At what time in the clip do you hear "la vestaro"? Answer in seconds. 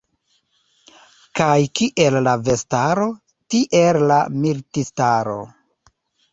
2.29-3.07